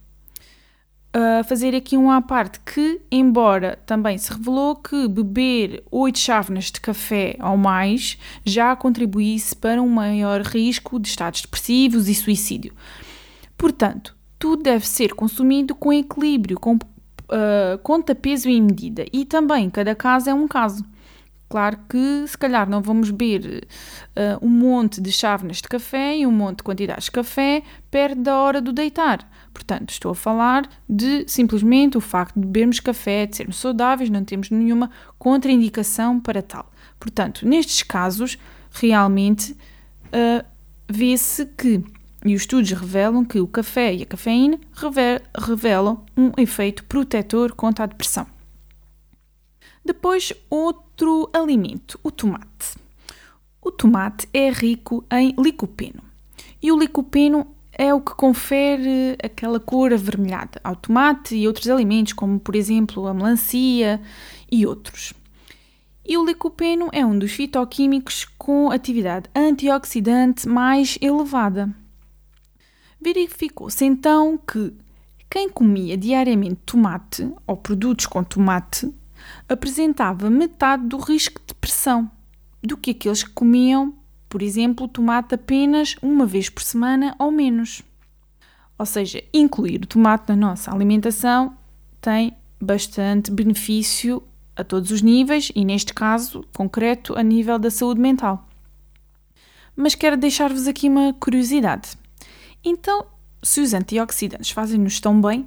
fazer 1.47 1.75
aqui 1.75 1.97
um 1.97 2.11
à 2.11 2.23
parte 2.23 2.59
que, 2.61 3.01
embora 3.11 3.79
também 3.85 4.17
se 4.17 4.33
revelou 4.33 4.77
que 4.77 5.07
beber 5.09 5.83
8 5.91 6.19
chávenas 6.19 6.71
de 6.71 6.81
café 6.81 7.37
ou 7.41 7.57
mais 7.57 8.19
já 8.45 8.75
contribuísse 8.75 9.55
para 9.55 9.83
um 9.83 9.89
maior 9.89 10.41
risco 10.41 10.99
de 10.99 11.09
estados 11.09 11.43
depressivos 11.43 12.09
e 12.09 12.15
suicídio. 12.15 12.73
Portanto, 13.59 14.17
tudo 14.39 14.63
deve 14.63 14.87
ser 14.87 15.15
consumido 15.15 15.75
com 15.75 15.93
equilíbrio, 15.93 16.59
com 16.59 16.75
uh, 16.75 17.79
conta 17.83 18.15
peso 18.15 18.49
e 18.49 18.61
medida, 18.61 19.05
e 19.13 19.25
também 19.25 19.71
cada 19.71 19.95
caso 19.95 20.31
é 20.31 20.35
um 20.35 20.49
caso. 20.49 20.85
Claro 21.49 21.79
que 21.89 22.25
se 22.27 22.37
calhar 22.37 22.69
não 22.69 22.81
vamos 22.81 23.11
beber 23.11 23.69
uh, 24.17 24.45
um 24.45 24.49
monte 24.49 25.01
de 25.01 25.13
chávenas 25.13 25.59
de 25.59 25.69
café 25.69 26.17
e 26.17 26.27
um 26.27 26.33
monte 26.33 26.59
de 26.59 26.63
quantidades 26.65 27.05
de 27.05 27.11
café 27.11 27.63
perto 27.91 28.21
da 28.21 28.37
hora 28.39 28.61
do 28.61 28.73
deitar. 28.73 29.29
Portanto, 29.53 29.91
estou 29.91 30.13
a 30.13 30.15
falar 30.15 30.69
de 30.89 31.25
simplesmente 31.29 31.97
o 31.97 32.01
facto 32.01 32.39
de 32.39 32.47
bebermos 32.47 32.81
café, 32.81 33.27
de 33.27 33.37
sermos 33.37 33.57
saudáveis, 33.57 34.11
não 34.11 34.25
temos 34.25 34.51
nenhuma 34.51 34.91
contraindicação 35.19 36.19
para 36.19 36.43
tal. 36.43 36.71
Portanto, 36.99 37.47
nestes 37.47 37.83
casos, 37.83 38.39
realmente 38.71 39.53
uh, 39.53 40.45
vê-se 40.89 41.47
que, 41.47 41.85
e 42.25 42.35
os 42.35 42.43
estudos 42.43 42.71
revelam 42.71 43.25
que 43.25 43.41
o 43.41 43.47
café 43.47 43.95
e 43.95 44.03
a 44.03 44.07
cafeína 44.07 44.59
revelam 45.37 46.05
um 46.17 46.33
efeito 46.39 46.85
protetor 46.85 47.53
contra 47.55 47.85
a 47.85 47.89
depressão. 47.89 48.27
Depois, 49.85 50.33
outro 50.49 51.29
alimento, 51.33 51.99
o 52.03 52.11
tomate. 52.11 52.79
O 53.61 53.71
tomate 53.71 54.29
é 54.33 54.51
rico 54.51 55.05
em 55.11 55.35
licopeno. 55.39 56.03
E 56.63 56.71
o 56.71 56.79
licopeno 56.79 57.47
é 57.73 57.93
o 57.95 58.01
que 58.01 58.15
confere 58.15 59.17
aquela 59.23 59.59
cor 59.59 59.93
avermelhada 59.93 60.61
ao 60.63 60.77
tomate 60.77 61.35
e 61.35 61.47
outros 61.47 61.69
alimentos, 61.69 62.13
como 62.13 62.39
por 62.39 62.55
exemplo 62.55 63.07
a 63.07 63.15
melancia 63.15 64.01
e 64.51 64.67
outros. 64.67 65.15
E 66.05 66.17
o 66.19 66.25
licopeno 66.25 66.89
é 66.93 67.07
um 67.07 67.19
dos 67.19 67.33
fitoquímicos 67.33 68.27
com 68.37 68.71
atividade 68.71 69.31
antioxidante 69.35 70.49
mais 70.49 70.99
elevada. 71.01 71.73
Verificou-se 73.01 73.85
então 73.85 74.37
que 74.37 74.75
quem 75.31 75.49
comia 75.49 75.97
diariamente 75.97 76.61
tomate 76.67 77.33
ou 77.47 77.57
produtos 77.57 78.07
com 78.07 78.23
tomate 78.23 78.93
apresentava 79.49 80.29
metade 80.29 80.87
do 80.87 80.99
risco 80.99 81.41
de 81.41 81.47
depressão 81.47 82.11
do 82.63 82.77
que 82.77 82.91
aqueles 82.91 83.23
que 83.23 83.31
comiam, 83.31 83.95
por 84.33 84.41
exemplo, 84.41 84.89
tomate 84.89 85.35
apenas 85.35 85.95
uma 86.01 86.25
vez 86.25 86.49
por 86.49 86.63
semana 86.63 87.15
ou 87.19 87.31
menos. 87.31 87.83
Ou 88.79 88.87
seja, 88.87 89.23
incluir 89.31 89.83
o 89.83 89.87
tomate 89.87 90.31
na 90.31 90.37
nossa 90.37 90.73
alimentação 90.73 91.55
tem 92.01 92.35
bastante 92.59 93.31
benefício 93.31 94.23
a 94.57 94.65
todos 94.65 94.91
os 94.91 95.03
níveis 95.03 95.53
e, 95.55 95.67
neste 95.67 95.93
caso 95.93 96.43
concreto, 96.51 97.15
a 97.15 97.23
nível 97.23 97.59
da 97.59 97.71
saúde 97.71 98.01
mental. 98.01 98.49
Mas 99.77 99.95
quero 99.95 100.17
deixar-vos 100.17 100.67
aqui 100.67 100.89
uma 100.89 101.13
curiosidade. 101.13 101.91
Então, 102.65 103.05
se 103.43 103.61
os 103.61 103.75
antioxidantes 103.75 104.51
fazem-nos 104.51 104.99
tão 104.99 105.21
bem, 105.21 105.47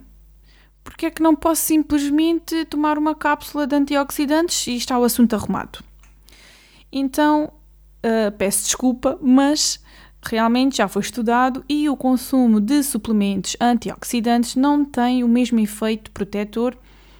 por 0.83 0.95
que 0.95 1.07
é 1.07 1.09
que 1.09 1.23
não 1.23 1.35
posso 1.35 1.63
simplesmente 1.63 2.65
tomar 2.65 2.99
uma 2.99 3.15
cápsula 3.15 3.65
de 3.65 3.75
antioxidantes 3.75 4.67
e 4.67 4.75
está 4.75 4.99
o 4.99 5.03
assunto 5.03 5.35
arrumado? 5.35 5.83
Então, 6.91 7.51
uh, 8.05 8.31
peço 8.37 8.65
desculpa, 8.65 9.17
mas 9.21 9.83
realmente 10.23 10.77
já 10.77 10.87
foi 10.87 11.01
estudado 11.01 11.63
e 11.67 11.89
o 11.89 11.97
consumo 11.97 12.59
de 12.59 12.83
suplementos 12.83 13.55
antioxidantes 13.59 14.55
não 14.55 14.85
tem 14.85 15.23
o 15.23 15.27
mesmo 15.27 15.59
efeito 15.59 16.11
protetor 16.11 16.77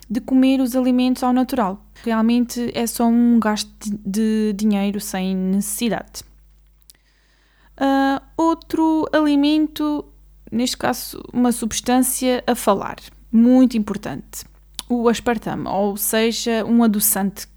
de 0.10 0.22
comer 0.22 0.62
os 0.62 0.76
alimentos 0.76 1.24
ao 1.24 1.34
natural. 1.34 1.84
Realmente 2.04 2.72
é 2.74 2.86
só 2.86 3.06
um 3.08 3.40
gasto 3.40 3.70
de 4.06 4.54
dinheiro 4.54 5.00
sem 5.00 5.36
necessidade. 5.36 6.24
Uh, 7.78 8.22
outro 8.38 9.08
alimento, 9.12 10.06
neste 10.52 10.78
caso, 10.78 11.22
uma 11.34 11.52
substância 11.52 12.44
a 12.48 12.56
falar, 12.56 12.98
muito 13.32 13.76
importante, 13.76 14.46
o 14.88 15.10
aspartame, 15.10 15.68
ou 15.68 15.98
seja, 15.98 16.64
um 16.64 16.84
adoçante 16.84 17.48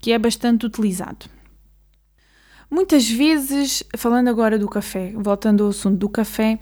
que 0.00 0.12
é 0.12 0.18
bastante 0.18 0.66
utilizado. 0.66 1.33
Muitas 2.74 3.08
vezes, 3.08 3.84
falando 3.96 4.26
agora 4.26 4.58
do 4.58 4.68
café, 4.68 5.12
voltando 5.14 5.62
ao 5.62 5.70
assunto 5.70 5.96
do 5.96 6.08
café, 6.08 6.58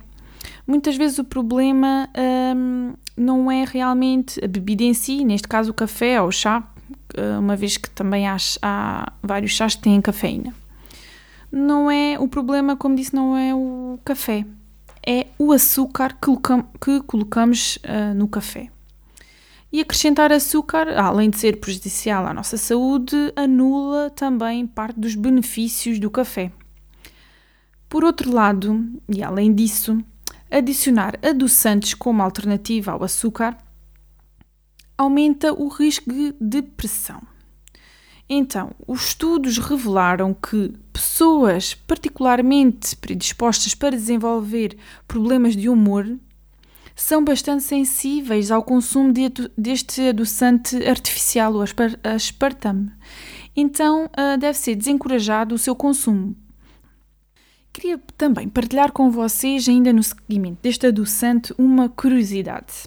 muitas 0.66 0.94
vezes 0.94 1.18
o 1.18 1.24
problema 1.24 2.06
hum, 2.54 2.92
não 3.16 3.50
é 3.50 3.64
realmente 3.64 4.38
a 4.44 4.46
bebida 4.46 4.82
em 4.82 4.92
si, 4.92 5.24
neste 5.24 5.48
caso 5.48 5.70
o 5.70 5.74
café 5.74 6.20
ou 6.20 6.28
o 6.28 6.30
chá, 6.30 6.70
eh, 7.16 7.38
uma 7.38 7.56
vez 7.56 7.78
que 7.78 7.88
também 7.88 8.28
há, 8.28 8.36
há 8.60 9.10
vários 9.22 9.52
chás 9.52 9.74
que 9.74 9.84
têm 9.84 10.02
cafeína. 10.02 10.54
Não 11.50 11.90
é 11.90 12.18
o 12.18 12.28
problema, 12.28 12.76
como 12.76 12.94
disse, 12.94 13.16
não 13.16 13.34
é 13.34 13.54
o 13.54 13.98
café, 14.04 14.44
é 15.06 15.28
o 15.38 15.50
açúcar 15.50 16.14
que, 16.20 16.30
que 16.78 17.00
colocamos 17.06 17.76
uh, 17.76 18.12
no 18.14 18.28
café. 18.28 18.68
E 19.72 19.80
acrescentar 19.80 20.30
açúcar, 20.30 20.88
além 20.98 21.30
de 21.30 21.38
ser 21.38 21.58
prejudicial 21.58 22.26
à 22.26 22.34
nossa 22.34 22.58
saúde, 22.58 23.16
anula 23.34 24.10
também 24.10 24.66
parte 24.66 25.00
dos 25.00 25.14
benefícios 25.14 25.98
do 25.98 26.10
café. 26.10 26.52
Por 27.88 28.04
outro 28.04 28.30
lado, 28.30 28.84
e 29.08 29.22
além 29.22 29.54
disso, 29.54 29.98
Adicionar 30.52 31.18
adoçantes 31.22 31.94
como 31.94 32.20
alternativa 32.20 32.92
ao 32.92 33.02
açúcar 33.02 33.56
aumenta 34.98 35.50
o 35.50 35.66
risco 35.68 36.12
de 36.12 36.34
depressão. 36.38 37.22
Então, 38.28 38.72
os 38.86 39.06
estudos 39.06 39.56
revelaram 39.56 40.34
que 40.34 40.74
pessoas 40.92 41.72
particularmente 41.72 42.94
predispostas 42.96 43.74
para 43.74 43.96
desenvolver 43.96 44.76
problemas 45.08 45.56
de 45.56 45.70
humor 45.70 46.18
são 46.94 47.24
bastante 47.24 47.62
sensíveis 47.62 48.50
ao 48.50 48.62
consumo 48.62 49.12
de, 49.12 49.30
deste 49.56 50.08
adoçante 50.08 50.76
artificial, 50.86 51.54
o 51.54 51.64
aspartame. 52.04 52.90
Então, 53.56 54.08
ah, 54.12 54.36
deve 54.36 54.56
ser 54.58 54.74
desencorajado 54.74 55.54
o 55.54 55.58
seu 55.58 55.74
consumo, 55.74 56.36
Queria 57.72 57.98
também 58.18 58.48
partilhar 58.48 58.92
com 58.92 59.10
vocês, 59.10 59.66
ainda 59.66 59.92
no 59.92 60.02
seguimento 60.02 60.58
deste 60.62 60.86
adoçante, 60.86 61.54
uma 61.56 61.88
curiosidade. 61.88 62.86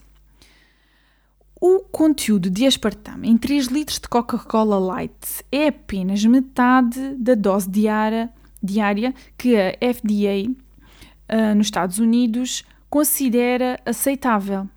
O 1.59 1.79
conteúdo 1.79 2.51
de 2.51 2.67
aspartame 2.67 3.27
em 3.27 3.35
3 3.35 3.67
litros 3.67 3.99
de 3.99 4.07
Coca-Cola 4.07 4.77
Light 4.77 5.43
é 5.51 5.69
apenas 5.69 6.23
metade 6.25 7.15
da 7.15 7.33
dose 7.33 7.67
diária, 7.67 8.31
diária 8.61 9.13
que 9.35 9.55
a 9.57 9.71
FDA 9.71 10.51
uh, 10.51 10.55
ah, 11.27 11.55
nos 11.55 11.67
Estados 11.67 11.97
Unidos 11.97 12.63
considera 12.95 13.77
aceitável. 13.85 14.69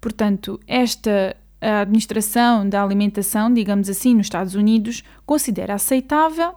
Portanto, 0.00 0.60
esta 0.68 1.36
administração 1.60 2.68
da 2.68 2.80
alimentação, 2.80 3.52
digamos 3.52 3.90
assim, 3.90 4.14
nos 4.14 4.26
Estados 4.26 4.54
Unidos, 4.54 5.02
considera 5.26 5.74
aceitável 5.74 6.54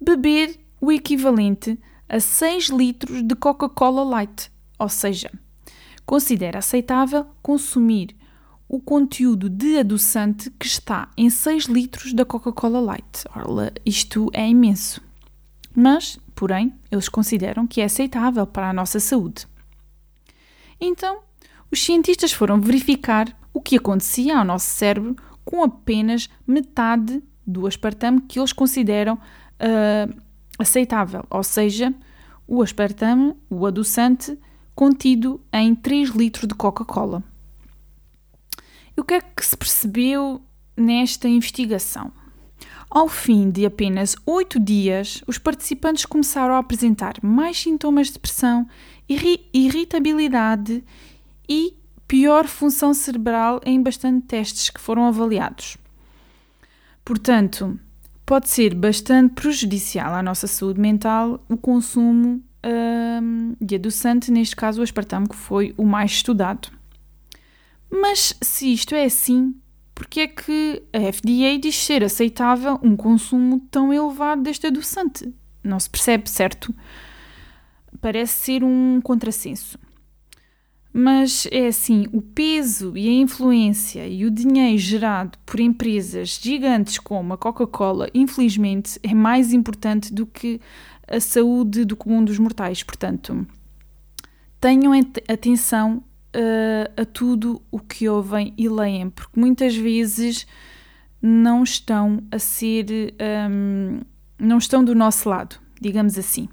beber 0.00 0.60
o 0.80 0.92
equivalente 0.92 1.76
a 2.08 2.20
6 2.20 2.68
litros 2.68 3.24
de 3.24 3.34
Coca-Cola 3.34 4.04
Light, 4.04 4.48
ou 4.78 4.88
seja, 4.88 5.32
considera 6.06 6.60
aceitável 6.60 7.26
consumir 7.42 8.14
o 8.68 8.78
conteúdo 8.78 9.50
de 9.50 9.78
adoçante 9.78 10.52
que 10.52 10.66
está 10.66 11.10
em 11.16 11.28
6 11.30 11.64
litros 11.64 12.14
da 12.14 12.24
Coca-Cola 12.24 12.78
Light. 12.78 13.24
Ora, 13.34 13.72
isto 13.84 14.30
é 14.32 14.48
imenso. 14.48 15.02
Mas, 15.74 16.16
porém, 16.36 16.72
eles 16.92 17.08
consideram 17.08 17.66
que 17.66 17.80
é 17.80 17.84
aceitável 17.84 18.46
para 18.46 18.68
a 18.68 18.72
nossa 18.72 19.00
saúde. 19.00 19.48
Então, 20.78 21.20
os 21.72 21.82
cientistas 21.82 22.30
foram 22.30 22.60
verificar 22.60 23.26
o 23.52 23.60
que 23.60 23.76
acontecia 23.76 24.38
ao 24.38 24.44
nosso 24.44 24.66
cérebro 24.66 25.16
com 25.44 25.64
apenas 25.64 26.28
metade 26.46 27.22
do 27.46 27.66
aspartame 27.66 28.20
que 28.20 28.38
eles 28.38 28.52
consideram 28.52 29.14
uh, 29.14 30.22
aceitável, 30.58 31.24
ou 31.30 31.42
seja, 31.42 31.94
o 32.46 32.62
aspartame, 32.62 33.34
o 33.48 33.66
adoçante, 33.66 34.38
contido 34.74 35.40
em 35.52 35.74
3 35.74 36.10
litros 36.10 36.46
de 36.46 36.54
Coca-Cola. 36.54 37.24
E 38.94 39.00
o 39.00 39.04
que 39.04 39.14
é 39.14 39.20
que 39.20 39.44
se 39.44 39.56
percebeu 39.56 40.42
nesta 40.76 41.28
investigação? 41.28 42.12
Ao 42.90 43.08
fim 43.08 43.50
de 43.50 43.66
apenas 43.66 44.16
8 44.24 44.60
dias, 44.60 45.22
os 45.26 45.38
participantes 45.38 46.06
começaram 46.06 46.54
a 46.54 46.58
apresentar 46.58 47.14
mais 47.22 47.60
sintomas 47.60 48.06
de 48.06 48.14
depressão, 48.14 48.66
irri 49.08 49.48
irritabilidade 49.52 50.84
e 51.48 51.74
pior 52.06 52.46
função 52.46 52.94
cerebral 52.94 53.60
em 53.64 53.82
bastante 53.82 54.26
testes 54.26 54.70
que 54.70 54.80
foram 54.80 55.04
avaliados. 55.04 55.76
Portanto, 57.04 57.78
pode 58.24 58.48
ser 58.48 58.74
bastante 58.74 59.34
prejudicial 59.34 60.14
à 60.14 60.22
nossa 60.22 60.46
saúde 60.46 60.80
mental 60.80 61.44
o 61.48 61.56
consumo 61.56 62.42
hum, 62.64 63.54
de 63.60 63.74
adoçante, 63.74 64.30
neste 64.30 64.54
caso 64.54 64.80
o 64.80 64.84
aspartame, 64.84 65.28
que 65.28 65.36
foi 65.36 65.74
o 65.76 65.84
mais 65.84 66.12
estudado. 66.12 66.68
Mas 67.90 68.34
se 68.40 68.72
isto 68.72 68.94
é 68.94 69.04
assim, 69.04 69.54
por 69.96 70.06
que 70.06 70.20
é 70.20 70.28
que 70.28 70.82
a 70.92 71.10
FDA 71.10 71.58
diz 71.58 71.74
ser 71.74 72.04
aceitável 72.04 72.78
um 72.82 72.94
consumo 72.94 73.60
tão 73.70 73.94
elevado 73.94 74.42
deste 74.42 74.66
adoçante? 74.66 75.34
Não 75.64 75.80
se 75.80 75.88
percebe, 75.88 76.28
certo? 76.28 76.72
Parece 77.98 78.34
ser 78.34 78.62
um 78.62 79.00
contrassenso. 79.00 79.78
Mas 80.92 81.48
é 81.50 81.68
assim, 81.68 82.06
o 82.12 82.20
peso 82.20 82.94
e 82.94 83.08
a 83.08 83.12
influência 83.12 84.06
e 84.06 84.26
o 84.26 84.30
dinheiro 84.30 84.76
gerado 84.76 85.38
por 85.46 85.60
empresas 85.60 86.38
gigantes 86.42 86.98
como 86.98 87.32
a 87.32 87.38
Coca-Cola, 87.38 88.10
infelizmente, 88.12 89.00
é 89.02 89.14
mais 89.14 89.54
importante 89.54 90.12
do 90.12 90.26
que 90.26 90.60
a 91.08 91.18
saúde 91.18 91.86
do 91.86 91.96
comum 91.96 92.22
dos 92.22 92.38
mortais. 92.38 92.82
Portanto, 92.82 93.46
tenham 94.60 94.92
atenção 95.26 96.04
uh, 96.36 97.00
a 97.00 97.04
tudo 97.04 97.62
o 97.70 97.80
que 97.80 98.08
ouvem 98.08 98.52
e 98.56 98.68
leem, 98.68 99.08
porque 99.08 99.40
muitas 99.40 99.74
vezes 99.74 100.46
não 101.20 101.62
estão 101.62 102.22
a 102.30 102.38
ser. 102.38 103.14
Um, 103.50 104.00
não 104.38 104.58
estão 104.58 104.84
do 104.84 104.94
nosso 104.94 105.28
lado, 105.28 105.56
digamos 105.80 106.18
assim. 106.18 106.48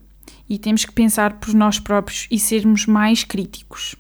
E 0.48 0.58
temos 0.58 0.86
que 0.86 0.94
pensar 0.94 1.34
por 1.34 1.54
nós 1.54 1.80
próprios 1.80 2.28
e 2.32 2.40
sermos 2.40 2.86
mais 2.86 3.24
críticos. 3.24 3.96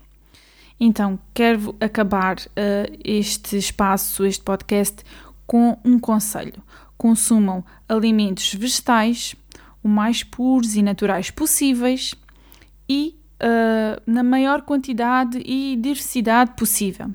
Então, 0.79 1.19
quero 1.33 1.75
acabar 1.79 2.37
uh, 2.37 2.99
este 3.03 3.57
espaço, 3.57 4.25
este 4.25 4.43
podcast, 4.43 5.03
com 5.45 5.77
um 5.83 5.99
conselho: 5.99 6.63
consumam 6.97 7.63
alimentos 7.87 8.53
vegetais 8.53 9.35
o 9.83 9.89
mais 9.89 10.23
puros 10.23 10.75
e 10.75 10.81
naturais 10.81 11.29
possíveis 11.29 12.15
e 12.87 13.15
uh, 13.43 14.01
na 14.05 14.23
maior 14.23 14.61
quantidade 14.61 15.41
e 15.45 15.75
diversidade 15.75 16.53
possível. 16.55 17.09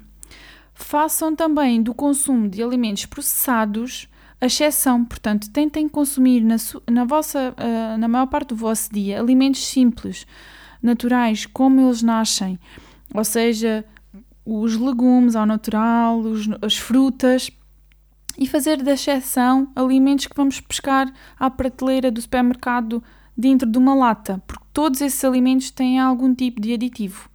Façam 0.75 1.35
também 1.35 1.83
do 1.83 1.95
consumo 1.95 2.49
de 2.49 2.63
alimentos 2.63 3.07
processados 3.07 4.09
a 4.41 4.47
exceção, 4.47 5.05
portanto, 5.05 5.51
tentem 5.51 5.89
consumir 5.89 6.43
na, 6.43 6.57
na, 6.89 7.05
vossa, 7.05 7.53
uh, 7.59 7.99
na 7.99 8.07
maior 8.07 8.27
parte 8.27 8.51
do 8.51 8.57
vosso 8.57 8.93
dia 8.93 9.19
alimentos 9.19 9.67
simples, 9.67 10.27
naturais, 10.81 11.45
como 11.45 11.81
eles 11.81 12.03
nascem, 12.03 12.59
ou 13.13 13.25
seja, 13.25 13.85
os 14.45 14.77
legumes 14.77 15.35
ao 15.35 15.45
natural, 15.45 16.21
os, 16.21 16.49
as 16.63 16.77
frutas, 16.77 17.51
e 18.39 18.47
fazer 18.47 18.81
da 18.81 18.93
exceção 18.93 19.73
alimentos 19.75 20.29
que 20.29 20.37
vamos 20.37 20.61
pescar 20.61 21.13
à 21.37 21.51
prateleira 21.51 22.09
do 22.09 22.23
supermercado 22.23 23.03
dentro 23.39 23.71
de 23.71 23.79
uma 23.79 23.95
lata, 23.95 24.43
porque 24.45 24.65
todos 24.73 25.01
esses 25.01 25.25
alimentos 25.25 25.71
têm 25.71 26.01
algum 26.01 26.35
tipo 26.35 26.61
de 26.61 26.75
aditivo. 26.75 27.31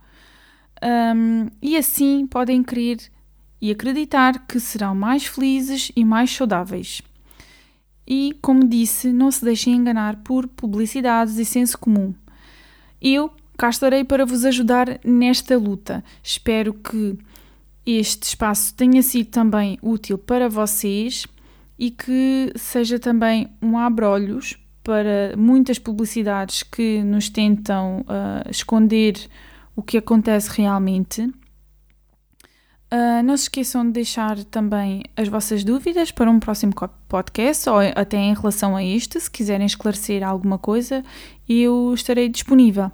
Um, 0.83 1.47
e 1.61 1.77
assim 1.77 2.27
podem 2.27 2.61
crer 2.61 2.97
e 3.61 3.71
acreditar 3.71 4.45
que 4.45 4.59
serão 4.59 4.93
mais 4.93 5.25
felizes 5.25 5.89
e 5.95 6.03
mais 6.03 6.29
saudáveis. 6.29 7.01
E, 8.05 8.37
como 8.41 8.67
disse, 8.67 9.13
não 9.13 9.31
se 9.31 9.45
deixem 9.45 9.75
enganar 9.75 10.17
por 10.17 10.45
publicidades 10.45 11.37
e 11.37 11.45
senso 11.45 11.77
comum. 11.77 12.13
Eu 13.01 13.31
cá 13.57 13.69
estarei 13.69 14.03
para 14.03 14.25
vos 14.25 14.43
ajudar 14.43 14.99
nesta 15.05 15.57
luta. 15.57 16.03
Espero 16.21 16.73
que 16.73 17.17
este 17.85 18.23
espaço 18.23 18.73
tenha 18.75 19.01
sido 19.01 19.29
também 19.29 19.79
útil 19.81 20.17
para 20.17 20.49
vocês 20.49 21.25
e 21.79 21.89
que 21.89 22.51
seja 22.57 22.99
também 22.99 23.49
um 23.61 23.77
abrolhos 23.77 24.57
para 24.83 25.35
muitas 25.37 25.79
publicidades 25.79 26.61
que 26.61 27.01
nos 27.03 27.29
tentam 27.29 28.01
uh, 28.01 28.49
esconder 28.49 29.15
o 29.75 29.81
que 29.81 29.97
acontece 29.97 30.49
realmente. 30.51 31.21
Uh, 31.21 33.23
não 33.23 33.35
se 33.35 33.43
esqueçam 33.43 33.83
de 33.85 33.91
deixar 33.91 34.43
também 34.43 35.03
as 35.17 35.27
vossas 35.27 35.63
dúvidas 35.63 36.11
para 36.11 36.29
um 36.29 36.39
próximo 36.39 36.73
podcast 37.07 37.67
ou 37.67 37.77
até 37.95 38.17
em 38.17 38.35
relação 38.35 38.75
a 38.75 38.83
este, 38.83 39.19
se 39.19 39.31
quiserem 39.31 39.65
esclarecer 39.65 40.21
alguma 40.21 40.59
coisa, 40.59 41.03
eu 41.49 41.91
estarei 41.93 42.29
disponível. 42.29 42.91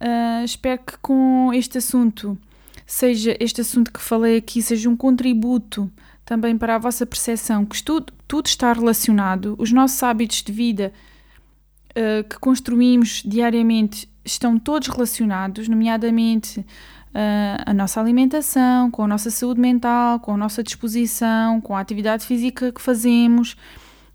Uh, 0.00 0.44
espero 0.44 0.80
que 0.86 0.96
com 0.98 1.52
este 1.52 1.78
assunto, 1.78 2.38
seja 2.86 3.36
este 3.40 3.60
assunto 3.60 3.92
que 3.92 4.00
falei 4.00 4.38
aqui, 4.38 4.62
seja 4.62 4.88
um 4.88 4.96
contributo 4.96 5.90
também 6.24 6.56
para 6.56 6.76
a 6.76 6.78
vossa 6.78 7.04
percepção 7.04 7.64
que 7.64 7.82
tudo, 7.82 8.12
tudo 8.26 8.46
está 8.46 8.72
relacionado, 8.72 9.54
os 9.58 9.70
nossos 9.70 10.02
hábitos 10.02 10.42
de 10.42 10.52
vida 10.52 10.92
uh, 11.90 12.24
que 12.24 12.38
construímos 12.38 13.22
diariamente 13.24 14.08
estão 14.24 14.58
todos 14.58 14.88
relacionados, 14.88 15.68
nomeadamente 15.68 16.60
uh, 16.60 17.62
a 17.66 17.74
nossa 17.74 18.00
alimentação, 18.00 18.90
com 18.90 19.04
a 19.04 19.08
nossa 19.08 19.30
saúde 19.30 19.60
mental, 19.60 20.18
com 20.20 20.32
a 20.32 20.36
nossa 20.36 20.62
disposição, 20.62 21.60
com 21.60 21.76
a 21.76 21.80
atividade 21.80 22.24
física 22.24 22.72
que 22.72 22.80
fazemos. 22.80 23.56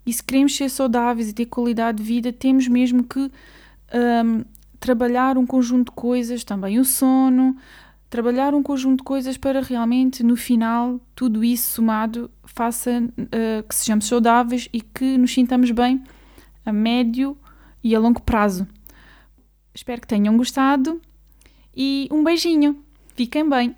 E 0.04 0.12
se 0.12 0.22
queremos 0.22 0.56
ser 0.56 0.68
saudáveis 0.68 1.28
e 1.28 1.32
ter 1.32 1.46
qualidade 1.46 1.98
de 1.98 2.04
vida, 2.04 2.32
temos 2.32 2.66
mesmo 2.66 3.04
que 3.04 3.20
um, 3.20 3.30
ehm, 3.92 4.44
trabalhar 4.80 5.36
um 5.36 5.46
conjunto 5.46 5.90
de 5.90 5.96
coisas, 5.96 6.42
também 6.42 6.80
o 6.80 6.84
sono, 6.84 7.56
trabalhar 8.10 8.52
um 8.54 8.62
conjunto 8.62 8.98
de 8.98 9.04
coisas 9.04 9.38
para 9.38 9.62
realmente, 9.62 10.24
no 10.24 10.36
final, 10.36 11.00
tudo 11.14 11.44
isso 11.44 11.74
somado 11.74 12.28
faça 12.44 13.00
uh, 13.00 13.68
que 13.68 13.74
sejamos 13.74 14.06
saudáveis 14.06 14.68
e 14.72 14.80
que 14.80 15.16
nos 15.16 15.32
sintamos 15.32 15.70
bem 15.70 16.02
a 16.66 16.72
médio 16.72 17.38
e 17.82 17.94
a 17.94 18.00
longo 18.00 18.20
prazo. 18.20 18.66
Espero 19.72 20.00
que 20.00 20.08
tenham 20.08 20.36
gostado 20.36 21.00
e 21.74 22.08
um 22.10 22.24
beijinho. 22.24 22.84
Fiquem 23.14 23.48
bem. 23.48 23.76